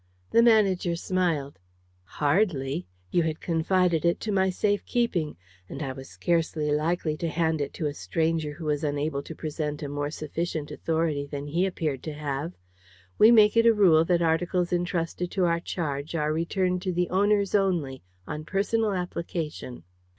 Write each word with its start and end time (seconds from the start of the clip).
The 0.31 0.41
manager 0.41 0.95
smiled. 0.95 1.59
"Hardly. 2.05 2.87
You 3.11 3.21
had 3.21 3.39
confided 3.39 4.03
it 4.03 4.19
to 4.21 4.31
my 4.31 4.49
safe 4.49 4.83
keeping, 4.83 5.37
and 5.69 5.83
I 5.83 5.91
was 5.91 6.09
scarcely 6.09 6.71
likely 6.71 7.15
to 7.17 7.27
hand 7.29 7.61
it 7.61 7.71
to 7.75 7.85
a 7.85 7.93
stranger 7.93 8.53
who 8.53 8.65
was 8.65 8.83
unable 8.83 9.21
to 9.21 9.35
present 9.35 9.83
a 9.83 9.87
more 9.87 10.09
sufficient 10.09 10.71
authority 10.71 11.27
than 11.27 11.45
he 11.45 11.67
appeared 11.67 12.01
to 12.01 12.13
have. 12.13 12.53
We 13.19 13.29
make 13.29 13.55
it 13.55 13.67
a 13.67 13.75
rule 13.75 14.03
that 14.05 14.23
articles 14.23 14.73
entrusted 14.73 15.29
to 15.29 15.45
our 15.45 15.59
charge 15.59 16.15
are 16.15 16.33
returned 16.33 16.81
to 16.81 16.91
the 16.91 17.07
owners 17.11 17.53
only, 17.53 18.01
on 18.27 18.43
personal 18.43 18.93
application." 18.93 19.83